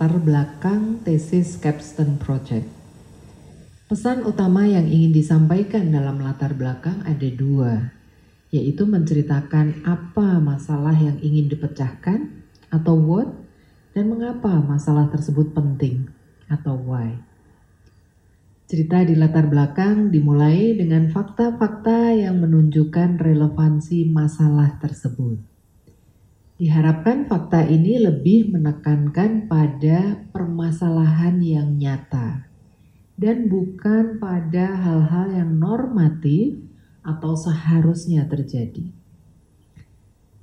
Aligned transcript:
latar 0.00 0.16
belakang 0.16 1.04
tesis 1.04 1.60
capstone 1.60 2.16
project. 2.16 2.64
Pesan 3.84 4.24
utama 4.24 4.64
yang 4.64 4.88
ingin 4.88 5.12
disampaikan 5.12 5.92
dalam 5.92 6.24
latar 6.24 6.56
belakang 6.56 7.04
ada 7.04 7.28
dua, 7.28 7.92
yaitu 8.48 8.88
menceritakan 8.88 9.84
apa 9.84 10.40
masalah 10.40 10.96
yang 10.96 11.20
ingin 11.20 11.52
dipecahkan 11.52 12.32
atau 12.72 12.96
what, 12.96 13.28
dan 13.92 14.08
mengapa 14.08 14.64
masalah 14.64 15.12
tersebut 15.12 15.52
penting 15.52 16.08
atau 16.48 16.80
why. 16.80 17.20
Cerita 18.72 19.04
di 19.04 19.12
latar 19.12 19.52
belakang 19.52 20.08
dimulai 20.08 20.80
dengan 20.80 21.12
fakta-fakta 21.12 22.16
yang 22.16 22.40
menunjukkan 22.40 23.20
relevansi 23.20 24.08
masalah 24.08 24.80
tersebut. 24.80 25.49
Diharapkan 26.60 27.24
fakta 27.24 27.64
ini 27.64 27.96
lebih 27.96 28.52
menekankan 28.52 29.48
pada 29.48 30.28
permasalahan 30.28 31.40
yang 31.40 31.80
nyata 31.80 32.52
dan 33.16 33.48
bukan 33.48 34.20
pada 34.20 34.76
hal-hal 34.76 35.40
yang 35.40 35.56
normatif 35.56 36.60
atau 37.00 37.32
seharusnya 37.32 38.28
terjadi. 38.28 38.92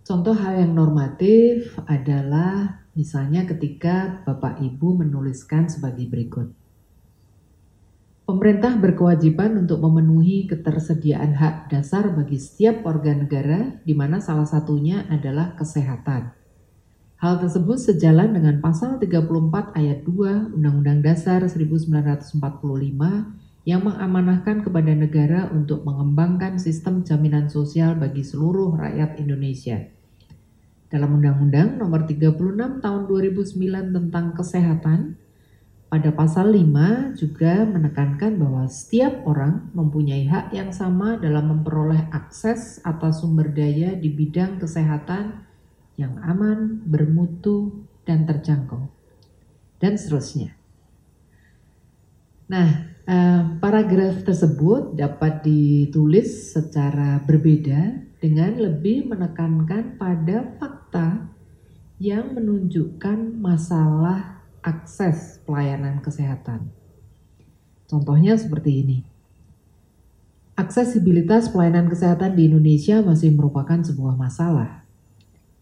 Contoh 0.02 0.34
hal 0.34 0.66
yang 0.66 0.74
normatif 0.74 1.78
adalah 1.86 2.82
misalnya 2.98 3.46
ketika 3.46 4.26
Bapak 4.26 4.58
Ibu 4.58 5.06
menuliskan 5.06 5.70
sebagai 5.70 6.10
berikut 6.10 6.50
Pemerintah 8.28 8.76
berkewajiban 8.76 9.56
untuk 9.56 9.80
memenuhi 9.80 10.52
ketersediaan 10.52 11.32
hak 11.40 11.72
dasar 11.72 12.12
bagi 12.12 12.36
setiap 12.36 12.84
warga 12.84 13.16
negara, 13.16 13.80
di 13.88 13.96
mana 13.96 14.20
salah 14.20 14.44
satunya 14.44 15.08
adalah 15.08 15.56
kesehatan. 15.56 16.36
Hal 17.24 17.40
tersebut 17.40 17.80
sejalan 17.80 18.36
dengan 18.36 18.60
pasal 18.60 19.00
34 19.00 19.72
ayat 19.80 20.04
2 20.04 20.60
Undang-Undang 20.60 21.08
Dasar 21.08 21.40
1945 21.48 22.36
yang 23.64 23.82
mengamanahkan 23.88 24.60
kepada 24.60 24.92
negara 24.92 25.48
untuk 25.48 25.88
mengembangkan 25.88 26.60
sistem 26.60 27.08
jaminan 27.08 27.48
sosial 27.48 27.96
bagi 27.96 28.28
seluruh 28.28 28.76
rakyat 28.76 29.24
Indonesia. 29.24 29.88
Dalam 30.92 31.16
Undang-Undang 31.16 31.80
Nomor 31.80 32.04
36 32.04 32.84
Tahun 32.84 33.02
2009 33.08 33.96
tentang 33.96 34.36
Kesehatan, 34.36 35.16
pada 35.88 36.12
pasal 36.12 36.52
5 36.52 37.16
juga 37.16 37.64
menekankan 37.64 38.36
bahwa 38.36 38.68
setiap 38.68 39.24
orang 39.24 39.72
mempunyai 39.72 40.28
hak 40.28 40.52
yang 40.52 40.76
sama 40.76 41.16
dalam 41.16 41.48
memperoleh 41.48 42.12
akses 42.12 42.84
atas 42.84 43.24
sumber 43.24 43.48
daya 43.56 43.96
di 43.96 44.12
bidang 44.12 44.60
kesehatan 44.60 45.48
yang 45.96 46.20
aman, 46.28 46.84
bermutu, 46.84 47.88
dan 48.04 48.28
terjangkau. 48.28 48.92
Dan 49.80 49.96
seterusnya. 49.96 50.60
Nah, 52.52 52.68
eh, 53.08 53.42
paragraf 53.64 54.28
tersebut 54.28 54.92
dapat 54.92 55.44
ditulis 55.48 56.52
secara 56.52 57.24
berbeda 57.24 57.96
dengan 58.20 58.60
lebih 58.60 59.08
menekankan 59.08 59.96
pada 59.96 60.52
fakta 60.60 61.32
yang 61.98 62.36
menunjukkan 62.36 63.40
masalah 63.40 64.37
akses 64.62 65.44
pelayanan 65.44 66.02
kesehatan. 66.02 66.70
Contohnya 67.88 68.36
seperti 68.36 68.84
ini. 68.84 69.00
Aksesibilitas 70.58 71.54
pelayanan 71.54 71.86
kesehatan 71.86 72.34
di 72.34 72.50
Indonesia 72.50 73.00
masih 73.06 73.30
merupakan 73.30 73.78
sebuah 73.78 74.18
masalah. 74.18 74.84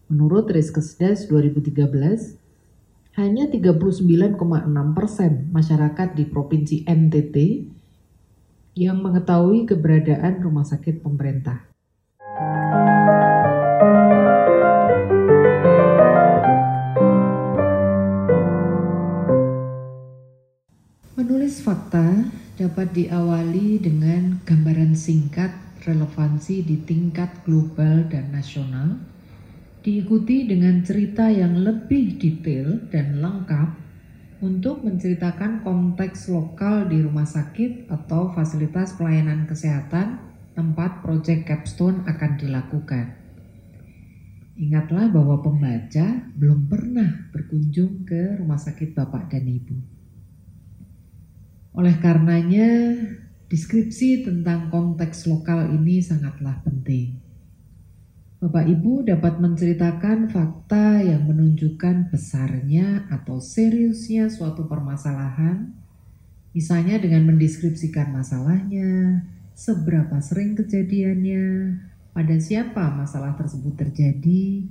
Menurut 0.08 0.48
Riskesdas 0.48 1.28
2013, 1.28 2.40
hanya 3.20 3.44
39,6 3.48 4.40
persen 4.96 5.32
masyarakat 5.52 6.08
di 6.16 6.24
Provinsi 6.24 6.76
NTT 6.88 7.36
yang 8.76 9.00
mengetahui 9.00 9.68
keberadaan 9.68 10.40
rumah 10.40 10.64
sakit 10.64 11.00
pemerintah. 11.00 11.75
Menulis 21.16 21.64
fakta 21.64 22.28
dapat 22.60 22.92
diawali 22.92 23.80
dengan 23.80 24.36
gambaran 24.44 24.92
singkat 24.92 25.48
relevansi 25.88 26.60
di 26.60 26.76
tingkat 26.84 27.40
global 27.48 28.04
dan 28.04 28.28
nasional, 28.36 29.00
diikuti 29.80 30.44
dengan 30.44 30.84
cerita 30.84 31.32
yang 31.32 31.56
lebih 31.64 32.20
detail 32.20 32.84
dan 32.92 33.24
lengkap 33.24 33.68
untuk 34.44 34.84
menceritakan 34.84 35.64
konteks 35.64 36.28
lokal 36.28 36.84
di 36.84 37.00
rumah 37.00 37.24
sakit 37.24 37.88
atau 37.88 38.36
fasilitas 38.36 38.92
pelayanan 39.00 39.48
kesehatan 39.48 40.20
tempat 40.52 41.00
proyek 41.00 41.48
capstone 41.48 42.04
akan 42.04 42.36
dilakukan. 42.36 43.16
Ingatlah 44.60 45.08
bahwa 45.08 45.40
pembaca 45.40 46.28
belum 46.36 46.68
pernah 46.68 47.32
berkunjung 47.32 48.04
ke 48.04 48.36
rumah 48.36 48.60
sakit 48.60 48.92
Bapak 48.92 49.32
dan 49.32 49.48
Ibu. 49.48 49.96
Oleh 51.76 51.92
karenanya, 52.00 52.96
deskripsi 53.52 54.24
tentang 54.24 54.72
konteks 54.72 55.28
lokal 55.28 55.76
ini 55.76 56.00
sangatlah 56.00 56.64
penting. 56.64 57.20
Bapak 58.40 58.64
Ibu 58.64 59.04
dapat 59.04 59.36
menceritakan 59.44 60.32
fakta 60.32 61.04
yang 61.04 61.28
menunjukkan 61.28 62.08
besarnya 62.08 63.04
atau 63.12 63.44
seriusnya 63.44 64.32
suatu 64.32 64.64
permasalahan, 64.64 65.76
misalnya 66.56 66.96
dengan 66.96 67.28
mendeskripsikan 67.28 68.08
masalahnya, 68.08 69.20
seberapa 69.52 70.16
sering 70.24 70.56
kejadiannya, 70.56 71.76
pada 72.16 72.36
siapa 72.40 72.88
masalah 72.96 73.36
tersebut 73.36 73.76
terjadi, 73.76 74.64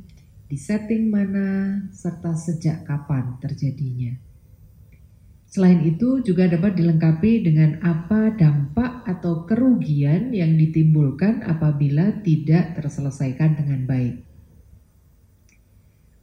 di 0.46 0.58
setting 0.58 1.14
mana, 1.14 1.86
serta 1.94 2.34
sejak 2.34 2.82
kapan 2.82 3.38
terjadinya. 3.38 4.35
Selain 5.46 5.80
itu 5.88 6.20
juga 6.26 6.52
dapat 6.52 6.76
dilengkapi 6.76 7.46
dengan 7.46 7.80
apa 7.80 8.34
dampak 8.36 9.08
atau 9.08 9.48
kerugian 9.48 10.36
yang 10.36 10.58
ditimbulkan 10.60 11.46
apabila 11.48 12.20
tidak 12.26 12.76
terselesaikan 12.76 13.56
dengan 13.56 13.88
baik. 13.88 14.16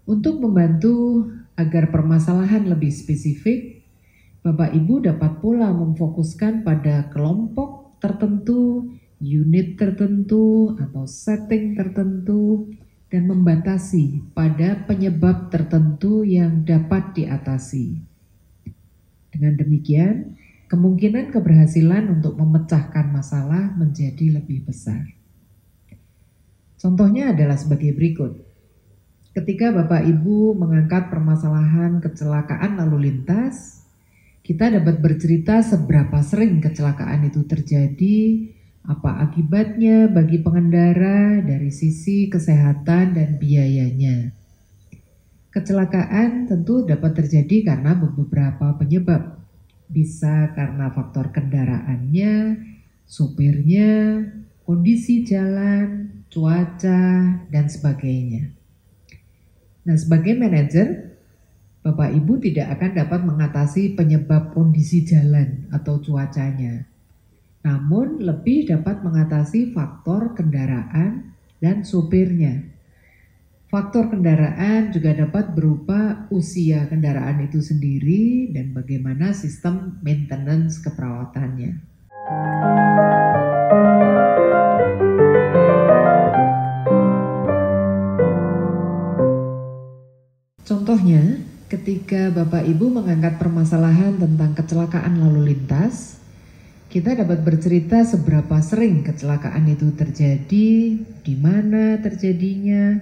Untuk 0.02 0.42
membantu 0.42 1.30
agar 1.54 1.94
permasalahan 1.94 2.66
lebih 2.66 2.90
spesifik, 2.90 3.86
Bapak 4.42 4.74
Ibu 4.74 5.06
dapat 5.06 5.38
pula 5.38 5.70
memfokuskan 5.70 6.66
pada 6.66 7.06
kelompok 7.14 8.02
tertentu, 8.02 8.90
unit 9.22 9.78
tertentu, 9.78 10.74
atau 10.82 11.06
setting 11.06 11.78
tertentu, 11.78 12.66
dan 13.06 13.30
membatasi 13.30 14.34
pada 14.34 14.82
penyebab 14.82 15.46
tertentu 15.54 16.26
yang 16.26 16.66
dapat 16.66 17.14
diatasi. 17.14 18.11
Dengan 19.32 19.56
demikian, 19.56 20.36
kemungkinan 20.68 21.32
keberhasilan 21.32 22.20
untuk 22.20 22.36
memecahkan 22.36 23.08
masalah 23.08 23.72
menjadi 23.74 24.40
lebih 24.40 24.68
besar. 24.68 25.08
Contohnya 26.76 27.32
adalah 27.32 27.56
sebagai 27.56 27.96
berikut. 27.96 28.44
Ketika 29.32 29.72
Bapak 29.72 30.04
Ibu 30.04 30.52
mengangkat 30.52 31.08
permasalahan 31.08 32.04
kecelakaan 32.04 32.76
lalu 32.76 33.08
lintas, 33.08 33.80
kita 34.44 34.68
dapat 34.68 35.00
bercerita 35.00 35.64
seberapa 35.64 36.20
sering 36.20 36.60
kecelakaan 36.60 37.24
itu 37.24 37.46
terjadi, 37.48 38.50
apa 38.82 39.22
akibatnya 39.30 40.10
bagi 40.10 40.42
pengendara 40.42 41.38
dari 41.40 41.70
sisi 41.70 42.26
kesehatan 42.26 43.14
dan 43.14 43.38
biayanya. 43.38 44.34
Kecelakaan 45.52 46.48
tentu 46.48 46.88
dapat 46.88 47.12
terjadi 47.12 47.68
karena 47.68 47.92
beberapa 47.92 48.72
penyebab. 48.80 49.36
Bisa 49.92 50.48
karena 50.56 50.88
faktor 50.88 51.28
kendaraannya, 51.28 52.56
supirnya, 53.04 54.24
kondisi 54.64 55.28
jalan, 55.28 56.08
cuaca, 56.32 57.04
dan 57.52 57.68
sebagainya. 57.68 58.48
Nah, 59.84 59.96
sebagai 60.00 60.40
manajer, 60.40 61.12
Bapak 61.84 62.16
Ibu 62.16 62.40
tidak 62.40 62.80
akan 62.80 62.90
dapat 62.96 63.20
mengatasi 63.20 63.92
penyebab 63.92 64.56
kondisi 64.56 65.04
jalan 65.04 65.68
atau 65.68 66.00
cuacanya. 66.00 66.88
Namun 67.60 68.24
lebih 68.24 68.72
dapat 68.72 69.04
mengatasi 69.04 69.76
faktor 69.76 70.32
kendaraan 70.32 71.36
dan 71.60 71.84
supirnya 71.84 72.72
Faktor 73.72 74.12
kendaraan 74.12 74.92
juga 74.92 75.16
dapat 75.16 75.56
berupa 75.56 76.28
usia 76.28 76.84
kendaraan 76.92 77.40
itu 77.48 77.64
sendiri 77.64 78.52
dan 78.52 78.76
bagaimana 78.76 79.32
sistem 79.32 79.96
maintenance 80.04 80.76
keperawatannya. 80.84 81.80
Contohnya, 90.68 91.40
ketika 91.72 92.28
Bapak 92.28 92.68
Ibu 92.68 92.92
mengangkat 92.92 93.40
permasalahan 93.40 94.20
tentang 94.20 94.52
kecelakaan 94.52 95.16
lalu 95.16 95.56
lintas, 95.56 96.20
kita 96.92 97.16
dapat 97.16 97.40
bercerita 97.40 98.04
seberapa 98.04 98.60
sering 98.60 99.00
kecelakaan 99.00 99.64
itu 99.64 99.96
terjadi, 99.96 101.00
di 101.24 101.34
mana 101.40 101.96
terjadinya, 102.04 103.00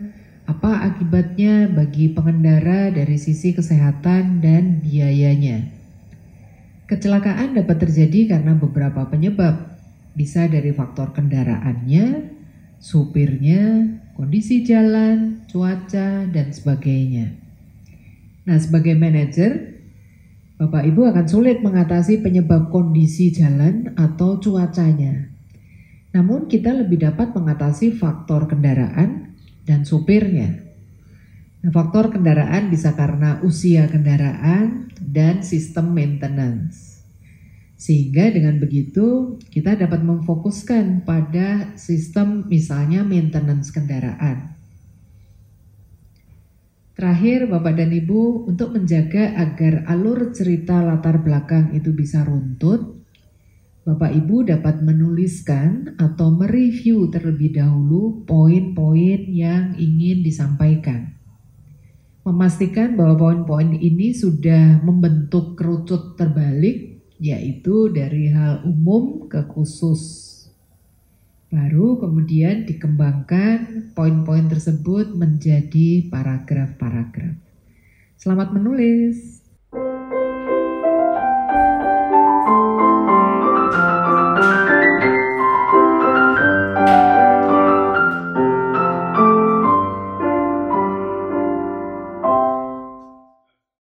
apa 0.50 0.82
akibatnya 0.90 1.70
bagi 1.70 2.10
pengendara 2.10 2.90
dari 2.90 3.14
sisi 3.14 3.54
kesehatan 3.54 4.42
dan 4.42 4.82
biayanya. 4.82 5.70
Kecelakaan 6.90 7.54
dapat 7.54 7.86
terjadi 7.86 8.34
karena 8.34 8.58
beberapa 8.58 9.06
penyebab, 9.06 9.78
bisa 10.18 10.50
dari 10.50 10.74
faktor 10.74 11.14
kendaraannya, 11.14 12.34
supirnya, 12.82 13.94
kondisi 14.18 14.66
jalan, 14.66 15.46
cuaca, 15.46 16.26
dan 16.26 16.50
sebagainya. 16.50 17.30
Nah, 18.42 18.58
sebagai 18.58 18.98
manajer, 18.98 19.78
Bapak 20.58 20.82
Ibu 20.82 21.14
akan 21.14 21.26
sulit 21.30 21.62
mengatasi 21.62 22.26
penyebab 22.26 22.74
kondisi 22.74 23.30
jalan 23.30 23.94
atau 23.94 24.42
cuacanya. 24.42 25.30
Namun 26.10 26.50
kita 26.50 26.74
lebih 26.74 27.06
dapat 27.06 27.30
mengatasi 27.38 27.94
faktor 27.94 28.50
kendaraan 28.50 29.29
dan 29.64 29.84
supirnya. 29.84 30.70
Nah, 31.60 31.72
faktor 31.72 32.08
kendaraan 32.08 32.72
bisa 32.72 32.96
karena 32.96 33.40
usia 33.44 33.84
kendaraan 33.84 34.88
dan 35.00 35.44
sistem 35.44 35.92
maintenance. 35.92 37.04
Sehingga 37.80 38.28
dengan 38.28 38.60
begitu 38.60 39.40
kita 39.48 39.76
dapat 39.76 40.04
memfokuskan 40.04 41.08
pada 41.08 41.72
sistem 41.80 42.44
misalnya 42.48 43.00
maintenance 43.04 43.72
kendaraan. 43.72 44.52
Terakhir, 46.92 47.48
Bapak 47.48 47.80
dan 47.80 47.96
Ibu, 47.96 48.44
untuk 48.44 48.76
menjaga 48.76 49.32
agar 49.40 49.88
alur 49.88 50.36
cerita 50.36 50.84
latar 50.84 51.24
belakang 51.24 51.72
itu 51.72 51.96
bisa 51.96 52.20
runtut, 52.20 52.99
Bapak 53.90 54.14
Ibu 54.14 54.46
dapat 54.46 54.86
menuliskan 54.86 55.98
atau 55.98 56.30
mereview 56.30 57.10
terlebih 57.10 57.58
dahulu 57.58 58.22
poin-poin 58.22 59.26
yang 59.26 59.74
ingin 59.74 60.22
disampaikan. 60.22 61.18
Memastikan 62.22 62.94
bahwa 62.94 63.18
poin-poin 63.18 63.74
ini 63.74 64.14
sudah 64.14 64.78
membentuk 64.86 65.58
kerucut 65.58 66.14
terbalik, 66.14 67.02
yaitu 67.18 67.90
dari 67.90 68.30
hal 68.30 68.62
umum 68.62 69.26
ke 69.26 69.42
khusus. 69.50 70.30
Baru 71.50 71.98
kemudian 71.98 72.70
dikembangkan 72.70 73.90
poin-poin 73.98 74.46
tersebut 74.46 75.18
menjadi 75.18 76.06
paragraf-paragraf. 76.06 77.34
Selamat 78.14 78.54
menulis. 78.54 79.39